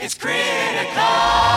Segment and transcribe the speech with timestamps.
[0.00, 1.47] It's critical.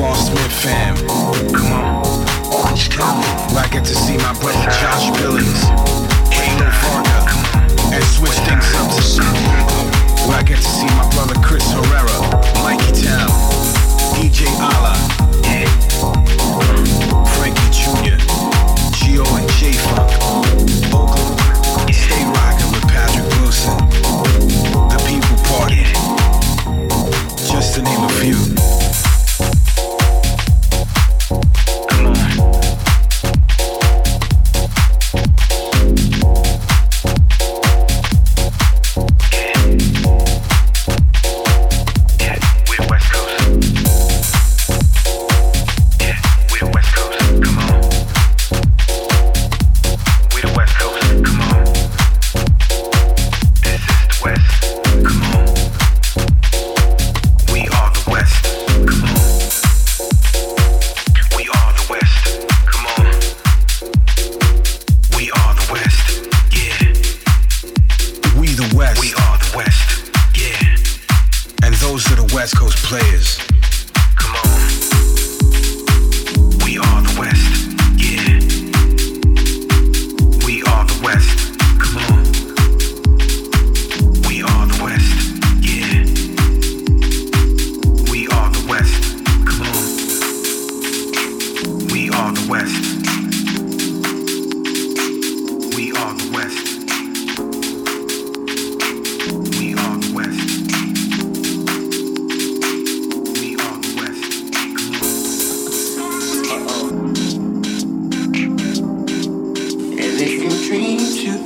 [0.00, 0.96] Ron Smith fam.
[1.52, 2.06] Come on.
[2.50, 3.26] Orange County.
[3.52, 5.64] Where I get to see my brother Josh Billings.
[6.32, 7.20] Kano Varga.
[7.92, 10.26] And switch things up to Chicago.
[10.26, 12.16] Where I get to see my brother Chris Herrera.
[12.62, 13.28] Mikey Town.
[14.16, 15.19] DJ Allah.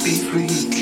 [0.04, 0.73] be free.